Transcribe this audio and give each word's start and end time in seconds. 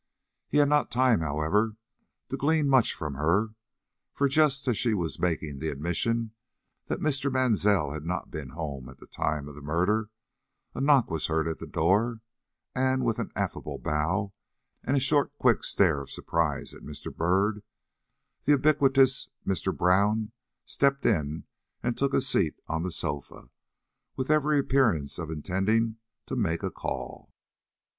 He 0.47 0.57
had 0.57 0.67
not 0.67 0.89
time, 0.89 1.19
however, 1.19 1.75
to 2.29 2.35
glean 2.35 2.67
much 2.67 2.91
from 2.95 3.13
her, 3.13 3.49
for, 4.15 4.27
just 4.27 4.67
as 4.67 4.75
she 4.75 4.95
was 4.95 5.19
making 5.19 5.59
the 5.59 5.67
admission 5.69 6.31
that 6.87 6.97
Mr. 7.01 7.31
Mansell 7.31 7.91
had 7.91 8.03
not 8.03 8.31
been 8.31 8.49
home 8.49 8.89
at 8.89 8.97
the 8.97 9.05
time 9.05 9.47
of 9.47 9.53
the 9.53 9.61
murder, 9.61 10.09
a 10.73 10.81
knock 10.81 11.11
was 11.11 11.27
heard 11.27 11.47
at 11.47 11.59
the 11.59 11.67
door, 11.67 12.21
and, 12.73 13.05
with 13.05 13.19
an 13.19 13.31
affable 13.35 13.77
bow 13.77 14.33
and 14.83 14.97
a 14.97 14.99
short, 14.99 15.37
quick 15.37 15.63
stare 15.63 16.01
of 16.01 16.09
surprise 16.09 16.73
at 16.73 16.81
Mr. 16.81 17.15
Byrd, 17.15 17.61
the 18.45 18.53
ubiquitous 18.53 19.29
Mr. 19.45 19.71
Brown 19.71 20.31
stepped 20.65 21.05
in 21.05 21.43
and 21.83 21.95
took 21.95 22.15
a 22.15 22.21
seat 22.21 22.55
on 22.67 22.81
the 22.81 22.89
sofa, 22.89 23.51
with 24.15 24.31
every 24.31 24.57
appearance 24.57 25.19
of 25.19 25.29
intending 25.29 25.97
to 26.25 26.35
make 26.35 26.63
a 26.63 26.71
call. 26.71 27.31